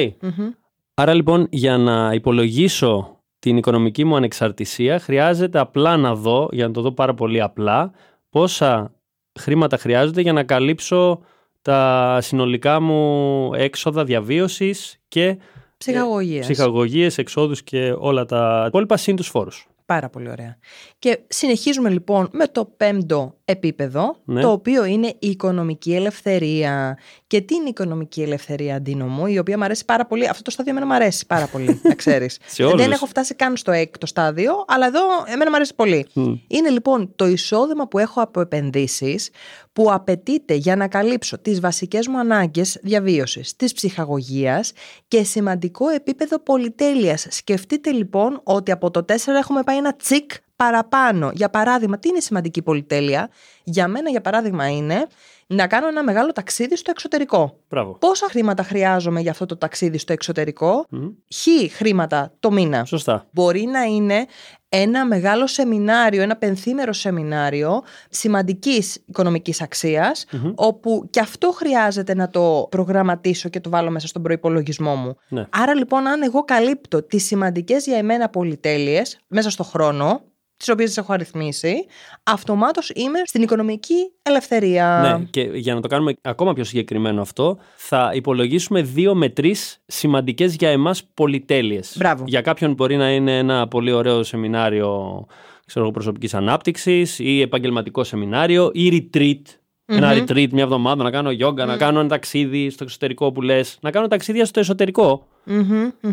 Άρα 1.01 1.15
λοιπόν 1.15 1.47
για 1.51 1.77
να 1.77 2.13
υπολογίσω 2.15 3.21
την 3.39 3.57
οικονομική 3.57 4.05
μου 4.05 4.17
ανεξαρτησία 4.17 4.99
χρειάζεται 4.99 5.59
απλά 5.59 5.97
να 5.97 6.15
δω, 6.15 6.49
για 6.53 6.67
να 6.67 6.73
το 6.73 6.81
δω 6.81 6.93
πάρα 6.93 7.15
πολύ 7.15 7.41
απλά, 7.41 7.91
πόσα 8.31 8.95
χρήματα 9.41 9.77
χρειάζονται 9.77 10.21
για 10.21 10.33
να 10.33 10.43
καλύψω 10.43 11.21
τα 11.63 12.19
συνολικά 12.21 12.81
μου 12.81 13.51
έξοδα 13.55 14.05
διαβίωσης 14.05 15.01
και 15.09 15.39
Ψυχαγωγίας. 15.79 16.47
ψυχαγωγίες, 16.47 17.19
εξόδους 17.19 17.63
και 17.63 17.95
όλα 17.99 18.25
τα 18.25 18.65
υπόλοιπα 18.69 18.97
συν 18.97 19.17
τους 19.17 19.29
φόρους. 19.29 19.67
Πάρα 19.87 20.09
πολύ 20.09 20.31
ωραία. 20.31 20.59
Και 20.99 21.19
συνεχίζουμε 21.29 21.91
λοιπόν 21.91 22.29
με 22.33 22.47
το 22.47 22.65
πέμπτο 22.77 23.38
επίπεδο, 23.51 24.17
Ναι. 24.25 24.41
το 24.41 24.51
οποίο 24.51 24.85
είναι 24.85 25.07
η 25.07 25.29
οικονομική 25.29 25.95
ελευθερία. 25.95 26.99
Και 27.27 27.41
τι 27.41 27.55
είναι 27.55 27.65
η 27.67 27.69
οικονομική 27.69 28.23
ελευθερία, 28.23 28.75
Αντίνο 28.77 29.07
μου, 29.07 29.27
η 29.27 29.39
οποία 29.39 29.59
μου 29.59 29.65
αρέσει 29.65 29.85
πάρα 29.85 30.07
πολύ. 30.07 30.29
Αυτό 30.29 30.43
το 30.43 30.51
στάδιο 30.51 30.73
εμένα 30.73 30.87
μου 30.87 30.95
αρέσει 30.95 31.27
πάρα 31.27 31.47
πολύ, 31.47 31.81
να 31.83 31.95
ξέρεις. 32.03 32.39
Σε 32.47 32.65
όλους. 32.65 32.81
Δεν 32.83 32.93
έχω 32.93 33.07
φτάσει 33.07 33.35
καν 33.35 33.57
στο 33.57 33.71
έκτο 33.73 34.07
στάδιο, 34.07 34.65
αλλά 34.69 34.87
εδώ 34.87 35.01
εμένα 35.27 35.51
μου 35.51 35.57
αρέσει 35.57 35.75
πολύ. 35.75 36.07
Είναι 36.47 36.69
λοιπόν 36.71 37.13
το 37.17 37.27
εισόδημα 37.27 37.89
που 37.89 37.99
έχω 37.99 38.21
από 38.23 38.41
επενδύσεις 38.41 39.31
που 39.73 39.93
απαιτείται 39.93 40.55
για 40.55 40.77
να 40.77 40.89
καλύψω 40.89 41.39
τις 41.39 41.61
βασικές 41.61 42.07
μου 42.09 42.19
ανάγκες 42.19 42.79
διαβίωσης, 42.83 43.57
της 43.57 43.73
ψυχαγωγίας 43.73 44.73
και 45.09 45.23
σημαντικό 45.23 45.89
επίπεδο 45.89 46.39
πολυτέλειας. 46.39 47.27
Σκεφτείτε 47.31 47.91
λοιπόν 47.91 48.41
ότι 48.45 48.71
από 48.71 48.91
το 48.91 49.05
4 49.09 49.15
έχουμε 49.39 49.63
πάει 49.63 49.77
ένα 49.77 49.97
τσικ 49.97 50.31
παραπάνω. 50.59 51.31
Για 51.35 51.51
παράδειγμα, 51.51 51.99
τι 51.99 52.09
είναι 52.09 52.21
σημαντική 52.21 52.63
πολυτέλεια; 52.63 53.31
Για 53.65 53.89
μένα, 53.89 54.11
για 54.11 54.21
παράδειγμα, 54.21 54.69
είναι 54.69 55.07
να 55.47 55.67
κάνω 55.67 55.89
ένα 55.89 56.03
μεγάλο 56.03 56.33
ταξίδι 56.33 56.77
στο 56.77 56.91
εξωτερικό. 56.91 57.59
Μπράβο. 57.69 57.93
Πόσα 57.93 58.27
χρήματα 58.31 58.63
χρειάζομαι 58.63 59.21
για 59.21 59.31
αυτό 59.31 59.47
το 59.47 59.57
ταξίδι 59.57 59.99
στο 59.99 60.13
εξωτερικό, 60.13 60.87
χ 61.35 61.73
χρήματα 61.77 62.33
το 62.41 62.51
μήνα. 62.51 62.85
Σωστά. 62.85 63.27
Μπορεί 63.31 63.65
να 63.65 63.83
είναι 63.83 64.27
ένα 64.69 65.07
μεγάλο 65.07 65.47
σεμινάριο, 65.47 66.23
ένα 66.23 66.37
πενθήμερο 66.37 66.93
σεμινάριο 66.93 67.83
σημαντικής 68.11 69.03
οικονομικής 69.05 69.63
αξίας, 69.63 70.27
όπου 70.55 71.07
και 71.11 71.21
αυτό 71.21 71.53
χρειάζεται 71.53 72.15
να 72.15 72.31
το 72.31 72.67
προγραμματίσω 72.71 73.49
και 73.49 73.61
το 73.61 73.71
βάλω 73.71 73.91
μέσα 73.91 74.07
στον 74.07 74.23
προϋπολογισμό 74.23 74.95
μου. 74.95 75.17
Ναι. 75.29 75.47
Άρα 75.51 75.75
λοιπόν 75.75 76.07
αν 76.07 76.23
εγώ 76.23 76.45
καλύπτω 76.45 77.03
τις 77.03 77.25
σημαντικές 77.27 77.87
για 77.87 77.97
εμένα 77.97 78.29
πολυτέλειες 78.29 79.19
μέσα 79.29 79.51
στο 79.51 79.63
χρόνο, 79.63 80.23
τις 80.59 80.69
οποίες 80.69 80.89
τις 80.89 80.99
έχω 80.99 81.13
αριθμίσει, 81.13 81.87
αυτομάτως 82.23 82.91
είμαι 82.95 83.19
στην 83.25 83.43
οικονομική 83.43 84.13
ελευθερία. 84.23 85.19
Ναι, 85.19 85.25
και 85.31 85.41
για 85.41 85.75
να 85.75 85.81
το 85.81 85.89
κάνουμε 85.89 86.15
ακόμα 86.23 86.53
πιο 86.53 86.65
συγκεκριμένο 86.65 87.21
αυτό, 87.21 87.59
θα 87.77 88.11
υπολογίσουμε 88.15 88.83
δύο 88.83 89.15
με 89.15 89.29
τρεις 89.29 89.83
σημαντικές 89.87 90.55
για 90.55 90.69
εμάς 90.69 91.05
πολυτέλειες. 91.15 91.95
Μπράβο. 91.99 92.25
Για 92.27 92.41
κάποιον 92.41 92.73
μπορεί 92.73 92.97
να 92.97 93.13
είναι 93.13 93.39
ένα 93.39 93.69
πολύ 93.69 93.93
ωραίο 93.93 94.23
σεμινάριο 94.23 95.27
ξέρω, 95.67 95.85
εγώ, 95.85 95.93
προσωπικής 95.93 96.35
ανάπτυξης 96.35 97.19
ή 97.19 97.41
επαγγελματικό 97.41 98.05
σεμινάριο 98.05 98.71
ή 98.75 99.11
retreat. 99.13 99.43
Ένα 99.85 100.13
retreat 100.13 100.49
μια 100.53 100.63
εβδομάδα 100.63 101.03
να 101.03 101.11
κάνω 101.11 101.31
yoga, 101.31 101.67
να 101.67 101.77
κάνω 101.77 101.99
ένα 102.01 102.09
ταξίδι 102.09 102.71
στο 102.71 102.85
εξωτερικό 102.85 103.33
που 103.33 103.43
λες, 103.43 103.79
να 103.81 103.91
κάνω 103.91 104.07
ταξίδια 104.07 104.45
στο 104.45 104.61
εσωτερικό. 104.61 105.27
Μμμ, 105.45 105.91
μμμ. 106.01 106.13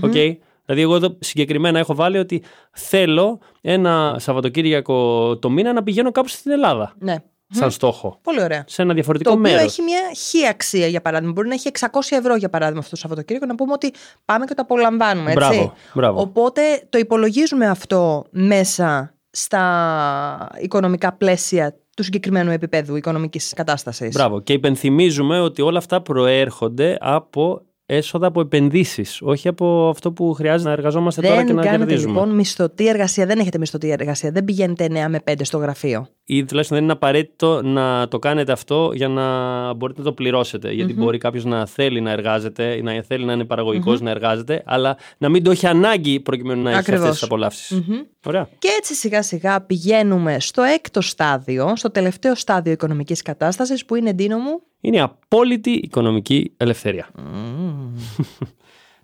Οκ. 0.68 0.76
Δηλαδή, 0.76 0.82
εγώ 0.82 0.96
εδώ 0.96 1.18
συγκεκριμένα 1.20 1.80
έχω 1.80 1.96
βάλει 1.96 2.18
ότι 2.18 2.44
θέλω 2.72 3.40
ένα 3.62 4.16
Σαββατοκύριακο 4.20 5.38
το 5.38 5.50
μήνα 5.50 5.74
να 5.74 5.84
πηγαίνω 5.84 6.12
κάπου 6.12 6.28
στην 6.28 6.52
Ελλάδα. 6.52 6.94
Ναι. 7.00 7.16
Σαν 7.50 7.72
στόχο. 7.72 8.20
Πολύ 8.22 8.42
ωραία. 8.42 8.64
Σε 8.68 8.82
ένα 8.82 8.94
διαφορετικό 8.94 9.30
Το 9.30 9.38
οποίο 9.38 9.52
μέρος. 9.52 9.66
έχει 9.66 9.82
μια 9.82 10.00
χι 10.16 10.48
αξία 10.48 10.88
για 10.88 11.02
παράδειγμα. 11.02 11.34
Μπορεί 11.34 11.48
να 11.48 11.54
έχει 11.54 11.70
600 11.80 11.88
ευρώ 12.10 12.36
για 12.36 12.50
παράδειγμα 12.50 12.80
αυτό 12.80 12.92
το 12.92 12.96
Σαββατοκύριακο 12.96 13.46
να 13.46 13.56
πούμε 13.56 13.74
ότι 13.74 13.94
πάμε 14.26 14.46
και 14.46 14.54
το 14.54 14.62
απολαμβάνουμε. 14.62 15.32
Έτσι. 15.32 15.48
Μπράβο, 15.48 15.74
μπράβο. 15.94 16.22
Οπότε 16.22 16.62
το 16.90 16.98
υπολογίζουμε 16.98 17.68
αυτό 17.68 18.26
μέσα 18.30 19.14
στα 19.32 20.50
οικονομικά 20.60 21.14
πλαίσια 21.14 21.76
του 21.96 22.04
συγκεκριμένου 22.04 22.52
επίπεδου 22.52 22.96
οικονομικής 22.96 23.54
κατάστασης. 23.56 24.16
Μπράβο. 24.16 24.40
Και 24.40 24.54
υπενθυμίζουμε 24.54 25.40
ότι 25.40 25.62
όλα 25.62 25.78
αυτά 25.78 26.02
προέρχονται 26.02 26.98
από 27.02 27.62
έσοδα 27.86 28.28
από 28.28 28.40
επενδύσεις, 28.42 29.22
όχι 29.22 29.48
από 29.48 29.90
αυτό 29.90 30.12
που 30.12 30.34
χρειάζεται 30.34 30.70
να 30.70 30.76
εργαζόμαστε 30.76 31.22
τώρα 31.22 31.40
και 31.40 31.46
Δεν 31.46 31.56
να 31.56 31.62
κάνετε 31.62 31.86
κερδίζουμε. 31.86 32.20
λοιπόν 32.20 32.36
μισθωτή 32.36 32.88
εργασία, 32.88 33.26
δεν 33.26 33.40
έχετε 33.40 33.58
μισθωτή 33.58 33.90
εργασία, 33.90 34.32
δεν 34.32 34.44
πηγαίνετε 34.44 34.86
9 34.86 34.92
με 35.10 35.20
5 35.32 35.34
στο 35.42 35.58
γραφείο. 35.58 36.08
Ή 36.28 36.46
τουλάχιστον 36.46 36.78
δεν 36.78 36.86
είναι 36.86 36.94
απαραίτητο 36.96 37.62
να 37.64 38.08
το 38.08 38.20
κάνετε 38.20 38.52
αυτό 38.52 38.92
για 38.94 39.08
να 39.08 39.74
μπορείτε 39.74 40.00
να 40.00 40.06
το 40.06 40.14
πληρώσετε. 40.14 40.72
Γιατί 40.72 40.94
μπορεί 40.94 41.18
κάποιος 41.18 41.46
να 41.46 41.66
θέλει 41.66 42.02
να 42.02 42.12
εργάζεται, 42.12 42.64
ή 42.64 42.82
να 42.82 43.04
θέλει 43.08 43.26
να 43.26 43.34
είναι 43.34 43.46
παραγωγικός, 43.46 44.02
να 44.02 44.10
εργάζεται, 44.10 44.64
αλλά 44.66 44.98
να 45.18 45.30
μην 45.30 45.44
το 45.44 45.52
έχει 45.52 45.68
ανάγκη 45.68 46.20
προκειμένου 46.20 46.62
να 46.62 46.70
έχει 46.70 46.80
Ακριβώς. 46.80 47.04
αυτέ 47.06 47.20
τι 47.20 47.26
απολαυσει 47.26 47.84
Ωραία. 48.28 48.50
Και 48.60 48.68
έτσι 48.78 48.94
σιγά 48.94 49.22
σιγά 49.22 49.62
πηγαίνουμε 49.62 50.40
στο 50.40 50.62
έκτο 50.62 51.02
στάδιο, 51.02 51.76
στο 51.76 51.92
τελευταίο 51.92 52.36
στάδιο 52.36 52.72
οικονομικής 52.72 53.22
κατάστασης 53.22 53.86
που 53.86 53.96
είναι 53.96 54.10
εντύνο 54.10 54.38
μου; 54.38 54.62
Είναι 54.82 54.98
η 54.98 55.00
απόλυτη 55.00 55.72
οικονομική 55.72 56.52
ελευθερία. 56.58 57.10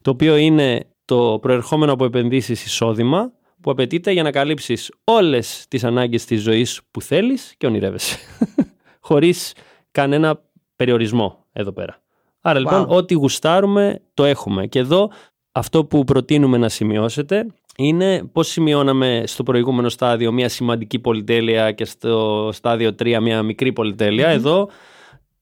Το 0.02 0.10
οποίο 0.12 0.36
είναι 0.36 0.86
το 1.06 1.38
προερχόμενο 1.42 1.92
από 1.92 2.06
επενδύσεις 2.06 2.66
εισόδημα 2.66 3.32
που 3.62 3.72
απαιτείται 3.72 4.12
για 4.12 4.24
να 4.24 4.32
καλύψεις 4.32 4.92
όλες 5.04 5.66
τις 5.68 5.84
ανάγκες 5.84 6.26
της 6.26 6.42
ζωής 6.42 6.82
που 6.92 7.02
θέλεις 7.02 7.54
και 7.58 7.66
ονειρεύεσαι. 7.66 8.18
χωρίς 9.00 9.54
κανένα 9.92 10.42
περιορισμό 10.76 11.46
εδώ 11.54 11.72
πέρα. 11.72 12.02
Άρα 12.42 12.60
λοιπόν, 12.60 12.84
Wow. 12.84 12.88
ό,τι 12.88 13.14
γουστάρουμε 13.14 14.02
το 14.14 14.24
έχουμε. 14.24 14.68
Και 14.68 14.80
εδώ 14.80 15.12
αυτό 15.52 15.86
που 15.86 16.04
προτείνουμε 16.04 16.58
να 16.58 16.70
σημειώσετε 16.70 17.46
είναι 17.78 18.24
πώς 18.32 18.48
σημειώναμε 18.48 19.24
στο 19.26 19.44
προηγούμενο 19.44 19.90
στάδιο 19.90 20.32
μια 20.32 20.50
σημαντική 20.50 21.00
πολυτέλεια 21.00 21.72
και 21.72 21.86
στο 21.86 22.50
στάδιο 22.54 22.90
3 22.90 23.18
μια 23.22 23.44
μικρή 23.44 23.74
πολυτέλεια. 23.74 24.28
Εδώ 24.28 24.70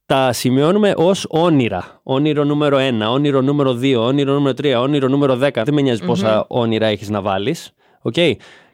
τα 0.09 0.33
σημειώνουμε 0.33 0.93
ως 0.97 1.25
όνειρα. 1.29 1.99
Όνειρο 2.03 2.43
νούμερο 2.43 2.77
1, 2.77 3.09
όνειρο 3.11 3.41
νούμερο 3.41 3.71
2, 3.81 3.95
όνειρο 3.99 4.33
νούμερο 4.33 4.55
3, 4.61 4.75
όνειρο 4.81 5.07
νούμερο 5.07 5.33
10. 5.33 5.63
Δεν 5.63 5.73
με 5.73 5.81
νοιάζει 5.81 6.05
πόσα 6.05 6.45
όνειρα 6.47 6.85
έχεις 6.85 7.09
να 7.09 7.21
βάλεις. 7.21 7.71
Οκ; 8.01 8.13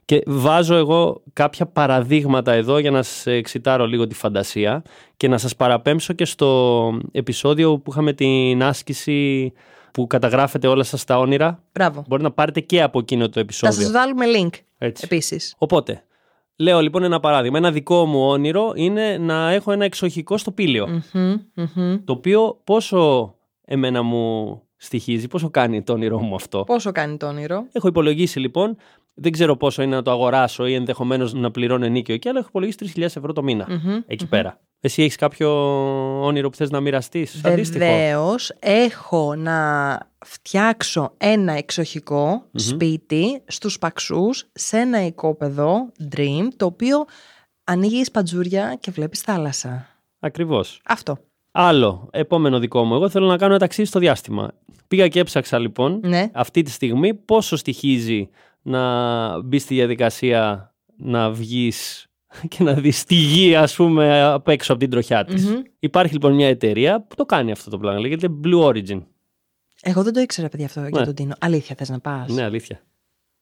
Και 0.06 0.24
βάζω 0.26 0.76
εγώ 0.76 1.22
κάποια 1.34 1.66
παραδείγματα 1.66 2.52
εδώ 2.54 2.78
για 2.78 2.92
να 2.92 3.04
σας 3.04 3.26
εξιτάρω 3.26 3.86
λίγο 3.88 4.08
τη 4.08 4.16
φαντασία 4.16 4.82
και 5.18 5.28
να 5.28 5.38
σας 5.38 5.56
παραπέμψω 5.56 6.14
και 6.14 6.26
στο 6.26 6.92
επεισόδιο 7.12 7.78
που 7.78 7.92
είχαμε 7.92 8.14
την 8.14 8.64
άσκηση 8.64 9.52
που 9.92 10.08
καταγράφετε 10.08 10.68
όλα 10.68 10.84
σας 10.84 11.04
τα 11.04 11.18
όνειρα. 11.20 11.60
Μπράβο. 11.74 12.04
Μπορεί 12.08 12.24
να 12.24 12.32
πάρετε 12.32 12.60
και 12.60 12.82
από 12.82 13.00
εκείνο 13.00 13.26
το 13.26 13.32
Θα 13.34 13.40
επεισόδιο. 13.40 13.82
σας 13.82 13.92
βάλουμε 13.92 14.26
link 14.38 14.50
Έτσι. 14.78 15.02
επίσης. 15.06 15.56
Οπότε, 15.58 16.04
λέω 16.58 16.80
λοιπόν 16.80 17.04
ένα 17.04 17.20
παράδειγμα. 17.20 17.58
Ένα 17.58 17.72
δικό 17.72 18.06
μου 18.06 18.20
όνειρο 18.28 18.72
είναι 18.76 19.18
να 19.18 19.52
έχω 19.52 19.72
ένα 19.72 19.86
εξοχικό 19.86 20.38
στο 20.38 20.52
πήλιο. 20.52 21.02
Μμμ, 21.14 21.36
μμμ. 21.54 21.98
Το 22.06 22.14
οποίο 22.14 22.62
πόσο 22.64 23.34
εμένα 23.66 24.02
μου 24.02 24.62
στοιχίζει, 24.78 25.28
πόσο 25.28 25.50
κάνει 25.50 25.84
το 25.84 25.94
όνειρό 25.94 26.20
μου 26.20 26.36
αυτό. 26.36 26.64
Πόσο 26.64 26.92
κάνει 26.92 27.18
το 27.18 27.28
όνειρο; 27.28 27.68
Έχω 27.72 27.88
υπολογίσει 27.88 28.40
λοιπόν, 28.40 28.78
δεν 29.18 29.32
ξέρω 29.32 29.58
πόσο 29.58 29.82
είναι 29.82 29.96
να 29.96 30.02
το 30.02 30.12
αγοράσω 30.12 30.66
ή 30.68 30.74
ενδεχομένως 30.74 31.34
να 31.34 31.52
πληρώνω 31.52 31.86
ενίκιο 31.86 32.18
και 32.18 32.30
αλλά 32.30 32.40
έχω 32.40 32.48
υπολογίσει 32.50 32.92
3.000 32.96 33.02
ευρώ 33.02 33.34
το 33.34 33.44
μήνα 33.44 33.68
Μμμ, 33.70 34.00
εκεί 34.08 34.28
πέρα. 34.28 34.60
Εσύ 34.80 35.04
έχεις 35.04 35.16
κάποιο 35.16 35.50
όνειρο 36.26 36.50
που 36.50 36.56
θες 36.56 36.70
να 36.70 36.80
μοιραστείς, 36.80 37.42
αντίστοιχο. 37.46 37.86
Βεβαίως, 37.86 38.52
έχω 38.60 39.36
να 39.36 39.98
φτιάξω 40.26 41.14
ένα 41.18 41.54
εξοχικό 41.54 42.44
σπίτι 42.54 43.42
στους 43.48 43.80
Παξούς 43.80 44.46
σε 44.54 44.78
ένα 44.78 45.06
οικόπεδο 45.06 45.92
dream 46.16 46.48
το 46.58 46.66
οποίο 46.66 47.06
ανοίγει 47.64 48.04
σπατζούρια 48.04 48.78
και 48.80 48.92
βλέπεις 48.92 49.22
θάλασσα. 49.22 49.88
Ακριβώς. 50.20 50.82
Αυτό. 50.86 51.18
Άλλο, 51.52 52.08
επόμενο 52.12 52.60
δικό 52.60 52.84
μου. 52.84 52.96
Εγώ 52.96 53.10
θέλω 53.10 53.28
να 53.28 53.38
κάνω 53.38 53.52
ένα 53.52 53.60
ταξίδι 53.60 53.88
στο 53.88 54.00
διάστημα. 54.00 54.52
Πήγα 54.88 55.08
και 55.08 55.20
έψαξα 55.20 55.60
λοιπόν 55.60 56.00
Ναι. 56.04 56.30
αυτή 56.34 56.62
τη 56.62 56.72
στιγμή 56.72 57.14
πόσο 57.14 57.56
στοιχίζει 57.56 58.30
να 58.68 59.42
μπει 59.42 59.60
στη 59.60 59.74
διαδικασία 59.76 60.74
να 60.98 61.32
βγεις 61.32 62.08
και 62.48 62.64
να 62.64 62.74
δεις 62.74 63.04
τη 63.04 63.16
γη 63.16 63.56
ας 63.56 63.76
πούμε 63.76 64.22
απ' 64.24 64.48
έξω 64.48 64.72
από 64.72 64.82
την 64.82 64.90
τροχιά 64.90 65.26
της. 65.26 65.46
Μμμ. 65.50 65.62
Υπάρχει 65.80 66.14
λοιπόν 66.14 66.34
μια 66.34 66.48
εταιρεία 66.48 67.02
που 67.02 67.16
το 67.16 67.26
κάνει 67.26 67.52
αυτό 67.52 67.70
το 67.70 67.78
πράγμα. 67.78 68.00
Λέγεται 68.00 68.28
Blue 68.44 68.64
Origin. 68.64 69.02
Εγώ 69.82 70.04
δεν 70.04 70.14
το 70.14 70.20
ήξερα, 70.20 70.50
παιδιά, 70.50 70.66
αυτό 70.66 70.80
για 70.80 70.90
Ναι. 71.00 71.06
τον 71.06 71.16
Τίνο. 71.16 71.34
Αλήθεια, 71.40 71.76
θες 71.76 71.90
να 71.90 72.00
πας; 72.00 72.34
Ναι, 72.34 72.44
αλήθεια. 72.44 72.82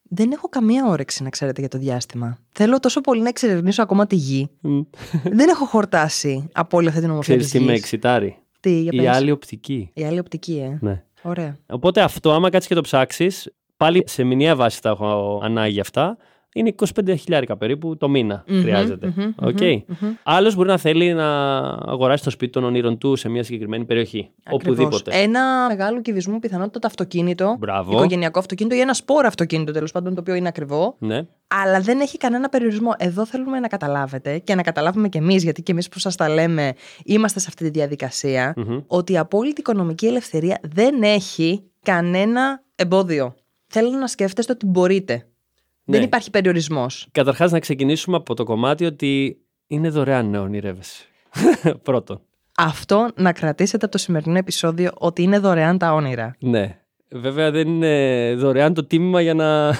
Δεν 0.02 0.32
έχω 0.32 0.48
καμία 0.48 0.86
όρεξη 0.86 1.22
να 1.22 1.28
ξέρετε 1.28 1.60
για 1.60 1.68
το 1.70 1.78
διάστημα. 1.78 2.38
Θέλω 2.54 2.78
τόσο 2.80 3.00
πολύ 3.00 3.22
να 3.22 3.28
εξερευνήσω 3.28 3.82
ακόμα 3.82 4.06
τη 4.06 4.16
γη. 4.16 4.50
Μμ. 4.60 4.80
δεν 5.38 5.48
έχω 5.48 5.64
χορτάσει 5.64 6.48
από 6.52 6.76
όλη 6.76 6.88
αυτή 6.88 7.00
την 7.00 7.10
ομορφιά 7.10 7.34
Ξέρεις 7.36 7.52
της 7.52 7.60
τι 7.60 7.66
με 7.66 7.72
γης. 7.72 7.80
εξιτάρει; 7.80 8.36
Τι, 8.60 8.80
για 8.80 8.90
Η 8.92 8.96
πες. 8.96 9.16
άλλη 9.16 9.30
οπτική. 9.30 9.90
Η 9.94 10.04
άλλη 10.04 10.18
οπτική, 10.18 10.56
ε. 10.58 10.78
Ναι. 10.80 11.04
Ωραία. 11.22 11.56
Οπότε 11.66 12.00
αυτό, 12.00 12.32
άμα 12.32 12.50
κάτσεις 12.50 12.68
και 12.68 12.74
το 12.74 12.80
ψάξεις, 12.80 13.52
πάλι 13.76 14.02
σε 14.06 14.24
μηνιαία 14.24 14.56
βάση 14.56 14.82
τα 14.82 14.88
έχω 14.88 15.40
ανάγκη 15.44 15.80
αυτά. 15.80 16.16
Είναι 16.56 16.74
25 16.76 17.14
χιλιάρικα 17.18 17.56
περίπου 17.56 17.96
το 17.96 18.08
μήνα 18.08 18.44
Μμμ, 18.46 18.60
χρειάζεται. 18.60 19.12
μμμ, 19.16 19.32
Οκ. 19.36 19.60
μμμ, 19.60 19.82
μμμ. 20.00 20.14
Άλλος 20.22 20.54
μπορεί 20.54 20.68
να 20.68 20.76
θέλει 20.76 21.12
να 21.14 21.58
αγοράσει 21.68 22.24
το 22.24 22.30
σπίτι 22.30 22.52
των 22.52 22.64
ονείρων 22.64 22.98
του 22.98 23.16
σε 23.16 23.28
μια 23.28 23.42
συγκεκριμένη 23.42 23.84
περιοχή. 23.84 24.30
Ακριβώς. 24.44 24.78
Οπουδήποτε. 24.78 25.22
Ένα 25.22 25.66
μεγάλο 25.68 26.00
κυβισμό 26.00 26.38
πιθανότητα 26.38 26.78
το 26.78 26.86
αυτοκίνητο. 26.86 27.56
Μπράβο. 27.58 27.92
Οικογενειακό 27.92 28.38
αυτοκίνητο 28.38 28.76
ή 28.76 28.80
ένα 28.80 28.94
σπόρο 28.94 29.26
αυτοκίνητο 29.26 29.72
τέλος 29.72 29.92
πάντων, 29.92 30.14
το 30.14 30.20
οποίο 30.20 30.34
είναι 30.34 30.48
ακριβό. 30.48 30.96
Ναι. 30.98 31.26
Αλλά 31.48 31.80
δεν 31.80 32.00
έχει 32.00 32.16
κανένα 32.18 32.48
περιορισμό. 32.48 32.90
Εδώ 32.98 33.26
θέλουμε 33.26 33.60
να 33.60 33.68
καταλάβετε 33.68 34.38
και 34.38 34.54
να 34.54 34.62
καταλάβουμε 34.62 35.08
κι 35.08 35.18
εμείς, 35.18 35.42
γιατί 35.42 35.62
κι 35.62 35.70
εμείς 35.70 35.88
που 35.88 35.98
σας 35.98 36.16
τα 36.16 36.28
λέμε 36.28 36.72
είμαστε 37.04 37.38
σε 37.40 37.46
αυτή 37.48 37.64
τη 37.64 37.70
διαδικασία, 37.70 38.54
Μμμ. 38.56 38.78
ότι 38.86 39.12
η 39.12 39.18
απόλυτη 39.18 39.60
οικονομική 39.60 40.06
ελευθερία 40.06 40.58
δεν 40.62 41.02
έχει 41.02 41.62
κανένα 41.82 42.62
εμπόδιο. 42.74 43.34
Θέλω 43.76 43.90
να 43.90 44.06
σκέφτεστε 44.06 44.52
ότι 44.52 44.66
μπορείτε. 44.66 45.14
Ναι. 45.14 45.96
Δεν 45.96 46.02
υπάρχει 46.02 46.30
περιορισμός. 46.30 47.08
Καταρχάς 47.12 47.52
να 47.52 47.58
ξεκινήσουμε 47.58 48.16
από 48.16 48.34
το 48.34 48.44
κομμάτι 48.44 48.84
ότι 48.84 49.38
είναι 49.66 49.88
δωρεάν 49.88 50.30
να 50.30 50.40
ονειρεύεσαι. 50.40 51.04
Πρώτον. 51.82 52.20
Αυτό 52.56 53.08
να 53.14 53.32
κρατήσετε 53.32 53.84
από 53.84 53.94
το 53.94 54.00
σημερινό 54.00 54.38
επεισόδιο 54.38 54.90
ότι 54.94 55.22
είναι 55.22 55.38
δωρεάν 55.38 55.78
τα 55.78 55.92
όνειρα. 55.92 56.36
Ναι. 56.38 56.78
Βέβαια 57.10 57.50
δεν 57.50 57.68
είναι 57.68 58.34
δωρεάν 58.34 58.74
το 58.74 58.84
τίμημα 58.84 59.20
για 59.20 59.34
να 59.34 59.74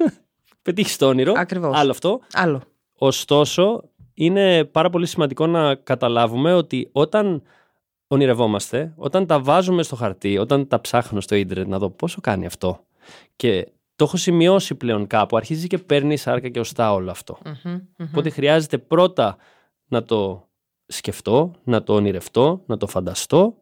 πετύχεις 0.62 0.96
το 0.96 1.06
όνειρο. 1.06 1.32
Ακριβώς. 1.36 1.78
Άλλο 1.78 1.90
αυτό. 1.90 2.20
Άλλο. 2.32 2.62
Ωστόσο, 2.98 3.82
είναι 4.14 4.64
πάρα 4.64 4.90
πολύ 4.90 5.06
σημαντικό 5.06 5.46
να 5.46 5.74
καταλάβουμε 5.74 6.52
ότι 6.52 6.88
όταν 6.92 7.42
ονειρευόμαστε, 8.06 8.92
όταν 8.96 9.26
τα 9.26 9.40
βάζουμε 9.40 9.82
στο 9.82 9.96
χαρτί, 9.96 10.38
όταν 10.38 10.68
τα 10.68 10.80
ψάχνω 10.80 11.20
στο 11.20 11.34
ίντερνετ 11.34 11.68
να 11.68 11.78
δω 11.78 11.90
πόσο 11.90 12.20
κάνει 12.20 12.46
αυτό 12.46 12.86
και 13.36 13.68
το 13.96 14.04
έχω 14.04 14.16
σημειώσει 14.16 14.74
πλέον 14.74 15.06
κάπου, 15.06 15.36
αρχίζει 15.36 15.66
και 15.66 15.78
παίρνει 15.78 16.16
σάρκα 16.16 16.48
και 16.48 16.60
οστά 16.60 16.92
όλο 16.92 17.10
αυτό. 17.10 17.38
Μμμ, 17.44 17.72
μμμ. 17.72 18.06
Οπότε 18.10 18.30
χρειάζεται 18.30 18.78
πρώτα 18.78 19.36
να 19.88 20.02
το 20.02 20.48
σκεφτώ, 20.86 21.52
να 21.64 21.82
το 21.82 21.94
ονειρευτώ, 21.94 22.62
να 22.66 22.76
το 22.76 22.86
φανταστώ, 22.86 23.56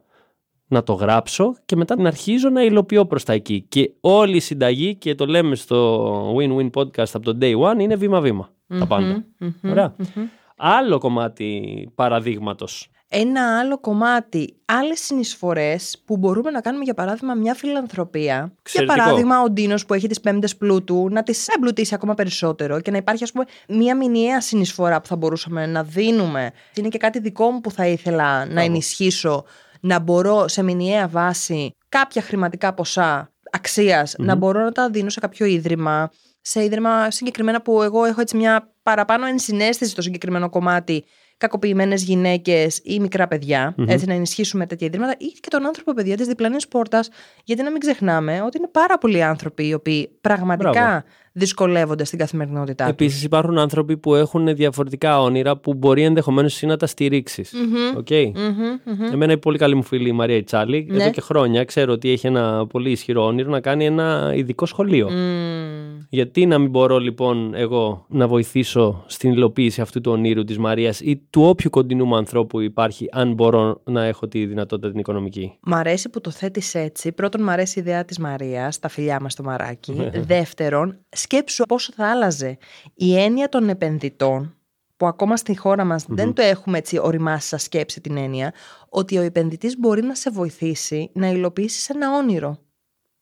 να 0.67 0.83
το 0.83 0.93
γράψω 0.93 1.55
και 1.65 1.75
μετά 1.75 2.01
να 2.01 2.07
αρχίζω 2.07 2.49
να 2.49 2.63
υλοποιώ 2.63 3.05
προς 3.05 3.23
τα 3.23 3.33
εκεί. 3.33 3.61
Και 3.61 3.93
όλη 3.99 4.35
η 4.35 4.39
συνταγή, 4.39 4.95
και 4.95 5.15
το 5.15 5.25
λέμε 5.25 5.55
στο 5.55 6.35
Win-Win 6.35 6.69
Podcast 6.69 7.09
από 7.13 7.33
το 7.33 7.37
Day 7.41 7.59
One, 7.59 7.79
είναι 7.79 7.95
βήμα-βήμα 7.95 8.49
τα 8.79 8.87
πάντα. 8.87 9.25
Μμμ, 9.39 9.53
μμμ, 9.61 9.71
Ωραία. 9.71 9.95
μμμ. 9.97 10.23
Άλλο 10.57 10.97
κομμάτι 10.97 11.89
παραδείγματος. 11.95 12.89
Ένα 13.17 13.59
άλλο 13.59 13.79
κομμάτι, 13.79 14.55
άλλες 14.65 14.99
συνεισφορές 14.99 16.01
που 16.05 16.17
μπορούμε 16.17 16.51
να 16.51 16.61
κάνουμε 16.61 16.83
για 16.83 16.93
παράδειγμα 16.93 17.33
μια 17.33 17.53
φιλανθρωπία. 17.53 18.53
Εξαιρετικό. 18.59 18.93
Για 18.93 19.03
παράδειγμα 19.03 19.41
ο 19.41 19.49
Ντίνος 19.49 19.85
που 19.85 19.93
έχει 19.93 20.07
τις 20.07 20.19
πέμπτες 20.19 20.55
πλούτου 20.55 21.09
να 21.09 21.23
τις 21.23 21.47
εμπλουτίσει 21.47 21.93
ακόμα 21.93 22.13
περισσότερο 22.13 22.81
και 22.81 22.91
να 22.91 22.97
υπάρχει 22.97 23.23
ας 23.23 23.31
πούμε 23.31 23.45
μια 23.67 23.95
μηνιαία 23.95 24.41
συνεισφορά 24.41 25.01
που 25.01 25.07
θα 25.07 25.15
μπορούσαμε 25.15 25.65
να 25.65 25.83
δίνουμε. 25.83 26.51
Είναι 26.75 26.87
και 26.87 26.97
κάτι 26.97 27.19
δικό 27.19 27.51
μου 27.51 27.61
που 27.61 27.71
θα 27.71 27.87
ήθελα 27.87 28.45
να 28.45 28.61
ενισχύσω, 28.61 29.43
να 29.79 29.99
μπορώ 29.99 30.47
σε 30.47 30.63
μηνιαία 30.63 31.07
βάση 31.07 31.75
κάποια 31.89 32.21
χρηματικά 32.21 32.73
ποσά 32.73 33.31
αξίας 33.51 34.15
να 34.17 34.35
μπορώ 34.35 34.63
να 34.63 34.71
τα 34.71 34.89
δίνω 34.89 35.09
σε 35.09 35.19
κάποιο 35.19 35.45
ίδρυμα, 35.45 36.11
σε 36.41 36.63
ίδρυμα 36.63 37.11
συγκεκριμένα 37.11 37.61
που 37.61 37.81
εγώ 37.81 38.05
έχω 38.05 38.21
έτσι 38.21 38.37
μια 38.37 38.73
παραπάνω 38.83 39.25
ενσυναίσθηση 39.25 39.91
στο 39.91 40.01
συγκεκριμένο 40.01 40.49
κομμάτι 40.49 41.05
κακοποιημένες 41.37 42.03
γυναίκες 42.03 42.79
ή 42.83 42.99
μικρά 42.99 43.27
παιδιά, 43.27 43.75
έτσι 43.87 44.05
να 44.05 44.13
ενισχύσουμε 44.13 44.65
τέτοια 44.65 44.87
ιδρύματα 44.87 45.15
ή 45.17 45.25
και 45.25 45.47
τον 45.49 45.65
άνθρωπο 45.65 45.93
παιδιά 45.93 46.17
της 46.17 46.27
διπλανής 46.27 46.67
πόρτας, 46.67 47.09
γιατί 47.43 47.63
να 47.63 47.71
μην 47.71 47.79
ξεχνάμε 47.79 48.41
ότι 48.45 48.57
είναι 48.57 48.69
πάρα 48.71 48.97
πολλοί 48.97 49.23
άνθρωποι 49.23 49.67
οι 49.67 49.73
οποίοι 49.73 50.09
πραγματικά 50.21 50.71
Μπράβο. 50.71 51.03
δυσκολεύονται 51.31 52.03
στην 52.05 52.19
καθημερινότητά 52.19 52.83
τους. 52.83 52.91
Επίσης 52.93 53.23
υπάρχουν 53.23 53.57
άνθρωποι 53.57 53.97
που 53.97 54.15
έχουν 54.15 54.55
διαφορετικά 54.55 55.21
όνειρα 55.21 55.57
που 55.57 55.73
μπορεί 55.73 56.03
ενδεχομένως 56.03 56.53
εσύ 56.53 56.65
να 56.65 56.77
τα 56.77 56.87
στηρίξεις. 56.87 57.53
Μμμ. 57.53 57.97
Οκ. 57.97 58.09
Μμμ, 58.09 58.95
μμμ. 58.97 59.13
Εμένα 59.13 59.31
η 59.31 59.37
πολύ 59.37 59.57
καλή 59.57 59.75
μου 59.75 59.83
φίλη 59.83 60.09
η 60.09 60.11
Μαρία 60.11 60.35
Ιτσάλη, 60.35 60.87
Ναι. 60.89 61.01
εδώ 61.03 61.11
και 61.11 61.21
χρόνια 61.21 61.63
ξέρω 61.63 61.93
ότι 61.93 62.09
έχει 62.11 62.27
ένα 62.27 62.67
πολύ 62.67 62.91
ισχυρό 62.91 63.25
όνειρο 63.25 63.49
να 63.49 63.59
κάνει 63.59 63.85
ένα 63.85 64.31
ειδικό 64.35 64.65
σχολείο. 64.65 65.09
Μμμ. 65.11 65.83
Γιατί 66.09 66.45
να 66.45 66.57
μην 66.57 66.69
μπορώ 66.69 66.97
λοιπόν 66.97 67.53
εγώ 67.55 68.05
να 68.09 68.27
βοηθήσω 68.27 69.03
στην 69.07 69.31
υλοποίηση 69.31 69.81
αυτού 69.81 70.01
του 70.01 70.11
ονείρου 70.11 70.43
της 70.43 70.57
Μαρίας 70.57 70.99
ή 70.99 71.24
του 71.29 71.41
όποιου 71.41 71.69
κοντινού 71.69 72.05
μου 72.05 72.15
ανθρώπου 72.15 72.59
υπάρχει, 72.59 73.07
αν 73.11 73.33
μπορώ 73.33 73.81
να 73.83 74.03
έχω 74.03 74.27
τη 74.27 74.45
δυνατότητα 74.45 74.89
την 74.89 74.99
οικονομική. 74.99 75.57
Μ' 75.61 75.73
αρέσει 75.73 76.09
που 76.09 76.21
το 76.21 76.31
θέτεις 76.31 76.75
έτσι. 76.75 77.11
Πρώτον, 77.11 77.43
μ' 77.43 77.49
αρέσει 77.49 77.79
η 77.79 77.81
ιδέα 77.81 78.05
της 78.05 78.19
Μαρίας, 78.19 78.79
τα 78.79 78.87
φιλιά 78.87 79.19
μας 79.21 79.33
στο 79.33 79.43
μαράκι. 79.43 80.09
Δεύτερον, 80.33 80.99
σκέψου 81.09 81.65
πόσο 81.65 81.93
θα 81.95 82.09
άλλαζε 82.09 82.57
η 82.93 83.17
έννοια 83.17 83.49
των 83.49 83.69
επενδυτών, 83.69 84.55
που 84.97 85.05
ακόμα 85.05 85.37
στη 85.37 85.57
χώρα 85.57 85.83
μας 85.83 86.05
δεν 86.07 86.33
το 86.33 86.41
έχουμε 86.41 86.77
έτσι 86.77 86.99
οριμάσει 87.01 87.47
σαν 87.47 87.59
σκέψη 87.59 88.01
την 88.01 88.17
έννοια, 88.17 88.53
ότι 88.89 89.17
ο 89.17 89.21
επενδυτής 89.21 89.79
μπορεί 89.79 90.01
να 90.01 90.15
σε 90.15 90.29
βοηθήσει 90.29 91.09
να 91.13 91.27
υλοποιήσεις 91.27 91.89
ένα 91.89 92.17
όνειρο. 92.17 92.49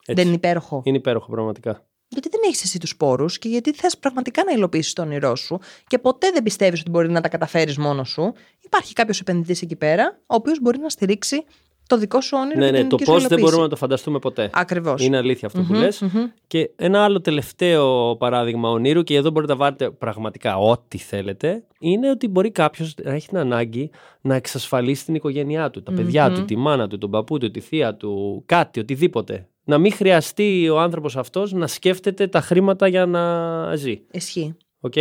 Έτσι. 0.06 0.14
Δεν 0.14 0.26
είναι 0.26 0.36
υπέροχο. 0.36 0.82
Είναι 0.86 0.98
υπέροχο 0.98 1.32
πραγματικά. 1.32 1.86
Γιατί 2.14 2.30
δεν 2.30 2.40
έχεις 2.46 2.64
εσύ 2.64 2.80
τους 2.80 2.96
πόρου 2.96 3.26
και 3.26 3.50
γιατί 3.50 3.74
θες 3.74 3.98
πραγματικά 3.98 4.44
να 4.44 4.52
υλοποιήσεις 4.52 4.94
το 4.94 5.02
όνειρό 5.02 5.36
σου 5.36 5.60
και 5.88 6.00
ποτέ 6.00 6.32
δεν 6.34 6.44
πιστεύεις 6.44 6.80
ότι 6.80 6.90
μπορεί 6.90 7.10
να 7.10 7.22
τα 7.22 7.30
καταφέρεις 7.30 7.78
μόνος 7.78 8.10
σου. 8.10 8.34
Υπάρχει 8.62 8.94
κάποιος 8.94 9.20
επενδυτής 9.20 9.62
εκεί 9.62 9.76
πέρα, 9.76 10.20
ο 10.20 10.36
οποίος 10.36 10.60
μπορεί 10.62 10.78
να 10.80 10.90
στηρίξει 10.90 11.44
το 11.88 11.98
δικό 11.98 12.22
σου 12.22 12.38
όνειρο 12.40 12.60
Ναι, 12.60 12.66
και 12.66 12.72
ναι, 12.72 12.80
την 12.80 12.90
το 12.90 12.98
δική 12.98 13.10
σου 13.10 13.12
πώς 13.12 13.22
δεν 13.22 13.32
υλοποίηση. 13.32 13.44
μπορούμε 13.44 13.64
να 13.64 13.70
το 13.70 13.76
φανταστούμε 13.76 14.20
ποτέ. 14.20 14.50
Ακριβώς. 14.54 15.06
Είναι 15.06 15.18
αλήθεια 15.18 15.48
αυτό 15.48 15.62
που 15.62 15.74
λες. 15.74 16.04
Και 16.48 16.72
ένα 16.76 17.04
άλλο 17.04 17.22
τελευταίο 17.22 18.16
παράδειγμα 18.16 18.70
ονείρου, 18.70 19.04
και 19.04 19.16
εδώ 19.16 19.30
μπορείτε 19.30 19.52
να 19.52 19.58
βάλετε 19.58 19.90
πραγματικά 19.90 20.58
ό,τι 20.58 20.98
θέλετε, 20.98 21.64
είναι 21.80 22.10
ότι 22.10 22.28
μπορεί 22.28 22.52
κάποιος 22.52 22.96
να 23.04 23.14
έχει 23.14 23.28
την 23.28 23.38
ανάγκη 23.38 23.90
να 24.22 24.36
εξασφαλίσει 24.36 25.06
την 25.06 25.16
οικογένειά 25.16 25.70
του, 25.70 25.84
τα 25.84 25.92
παιδιά 25.94 26.32
του, 26.32 26.46
τη 26.46 26.56
μάνα 26.56 26.88
του, 26.88 26.98
τον 26.98 27.10
παππού 27.10 27.38
του, 27.38 27.52
τη 27.52 27.60
θεία 27.60 27.96
του, 27.96 28.44
κάτι, 28.46 28.80
οτιδήποτε. 28.80 29.48
Να 29.66 29.78
μην 29.78 29.94
χρειαστεί 29.94 30.70
ο 30.70 30.80
άνθρωπος 30.80 31.18
αυτός 31.18 31.52
να 31.52 31.68
σκέφτεται 31.68 32.28
τα 32.28 32.42
χρήματα 32.42 32.88
για 32.88 33.06
να 33.06 33.76
ζει. 33.76 34.02
Ισχύει. 34.12 34.56
Οκ. 34.80 34.94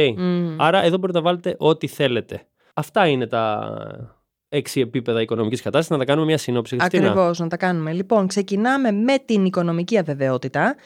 Άρα 0.57 0.85
εδώ 0.85 0.99
μπορείτε 0.99 1.19
να 1.19 1.25
βάλετε 1.25 1.55
ό,τι 1.59 1.87
θέλετε. 1.87 2.47
Αυτά 2.75 3.07
είναι 3.07 3.27
τα 3.27 3.75
έξι 4.49 4.81
επίπεδα 4.81 5.21
οικονομικής 5.21 5.63
κατάστασης. 5.63 5.91
Να 5.91 5.99
τα 5.99 6.05
κάνουμε 6.05 6.27
μια 6.27 6.39
σύνοψη. 6.39 6.79
Χριστίνα. 6.79 7.09
Ακριβώς, 7.09 7.39
να 7.39 7.49
τα 7.49 7.57
κάνουμε. 7.57 7.93
Λοιπόν, 7.93 8.27
ξεκινάμε 8.27 8.91
με 8.93 9.19
την 9.19 9.45
οικονομική 9.45 9.99
αβεβαιότητα. 9.99 10.77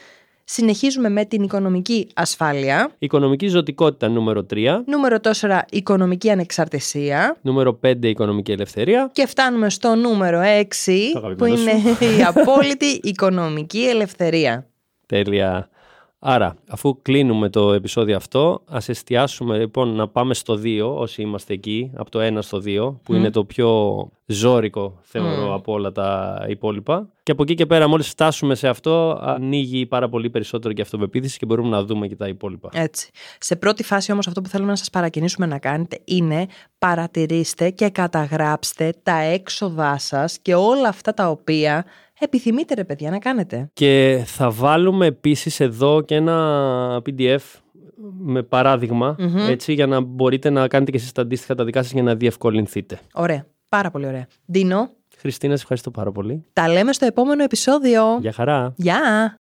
Συνεχίζουμε 0.49 1.09
με 1.09 1.25
την 1.25 1.43
οικονομική 1.43 2.07
ασφάλεια. 2.15 2.91
Οικονομική 2.99 3.47
ζωτικότητα 3.47 4.07
νούμερο 4.09 4.45
3. 4.53 4.81
Νούμερο 4.85 5.17
4, 5.23 5.59
οικονομική 5.69 6.29
ανεξαρτησία. 6.31 7.37
Νούμερο 7.41 7.79
5 7.85 7.95
οικονομική 8.01 8.51
ελευθερία. 8.51 9.09
Και 9.13 9.25
φτάνουμε 9.25 9.69
στο 9.69 9.95
νούμερο 9.95 10.41
6, 10.41 11.11
Το 11.13 11.19
που 11.19 11.25
αγαπημένο 11.25 11.71
είναι 11.71 12.17
η 12.17 12.23
απόλυτη 12.23 12.99
οικονομική 13.03 13.79
ελευθερία. 13.79 14.67
Τέλεια. 15.05 15.69
Άρα, 16.19 16.55
αφού 16.67 17.01
κλείνουμε 17.01 17.49
το 17.49 17.73
επεισόδιο 17.73 18.15
αυτό, 18.15 18.61
ας 18.67 18.89
εστιάσουμε 18.89 19.57
λοιπόν 19.57 19.95
να 19.95 20.07
πάμε 20.07 20.33
στο 20.33 20.59
2, 20.63 20.81
όσοι 20.95 21.21
είμαστε 21.21 21.53
εκεί, 21.53 21.91
από 21.95 22.09
το 22.09 22.19
1 22.21 22.37
στο 22.39 22.61
2, 22.65 22.95
που 23.03 23.13
είναι 23.13 23.29
το 23.29 23.45
πιο 23.45 23.99
ζώρικο 24.25 24.99
θεωρώ 25.01 25.53
από 25.53 25.73
όλα 25.73 25.91
τα 25.91 26.37
υπόλοιπα. 26.47 27.09
Και 27.23 27.31
από 27.31 27.43
εκεί 27.43 27.53
και 27.53 27.65
πέρα, 27.65 27.87
μόλις 27.87 28.07
φτάσουμε 28.07 28.55
σε 28.55 28.67
αυτό, 28.67 29.19
ανοίγει 29.21 29.85
πάρα 29.85 30.09
πολύ 30.09 30.29
περισσότερο 30.29 30.73
και 30.73 30.81
αυτοπεποίθηση 30.81 31.37
και 31.37 31.45
μπορούμε 31.45 31.69
να 31.69 31.83
δούμε 31.83 32.07
και 32.07 32.15
τα 32.15 32.27
υπόλοιπα. 32.27 32.69
Έτσι. 32.73 33.09
Σε 33.39 33.55
πρώτη 33.55 33.83
φάση 33.83 34.11
όμως 34.11 34.27
αυτό 34.27 34.41
που 34.41 34.49
θέλουμε 34.49 34.69
να 34.69 34.75
σας 34.75 34.89
παρακινήσουμε 34.89 35.45
να 35.45 35.59
κάνετε 35.59 35.99
είναι 36.03 36.45
παρατηρήστε 36.77 37.69
και 37.69 37.89
καταγράψτε 37.89 38.93
τα 39.03 39.17
έξοδά 39.17 39.97
σας 39.97 40.39
και 40.41 40.55
όλα 40.55 40.87
αυτά 40.87 41.13
τα 41.13 41.29
οποία 41.29 41.85
επιθυμείτε 42.19 42.73
ρε 42.73 42.83
παιδιά 42.83 43.09
να 43.09 43.17
κάνετε. 43.19 43.69
Και 43.73 44.23
θα 44.25 44.51
βάλουμε 44.51 45.05
επίσης 45.05 45.59
εδώ 45.59 46.01
και 46.01 46.15
ένα 46.15 47.01
PDF 47.05 47.39
με 48.19 48.43
παραδειγμα 48.43 49.15
έτσι, 49.49 49.73
για 49.73 49.87
να 49.87 49.99
μπορείτε 50.01 50.49
να 50.49 50.67
κάνετε 50.67 50.91
και 50.91 50.97
εσείς 50.97 51.11
τα 51.11 51.21
αντίστοιχα 51.21 51.55
τα 51.55 51.63
δικά 51.63 51.83
σας 51.83 51.91
για 51.91 52.03
να 52.03 52.15
διευκολυνθείτε. 52.15 52.99
Ωραία. 53.13 53.45
Πάρα 53.69 53.91
πολύ 53.91 54.05
ωραία. 54.07 54.27
Ντίνο, 54.51 54.89
Χριστίνα, 55.17 55.55
σε 55.55 55.61
ευχαριστώ 55.61 55.91
πάρα 55.91 56.11
πολύ. 56.11 56.45
τα 56.53 56.67
λέμε 56.67 56.93
στο 56.93 57.05
επόμενο 57.05 57.43
επεισόδιο. 57.43 58.17
Γεια 58.21 58.31
χαρά. 58.31 58.73
Γεια! 58.77 59.35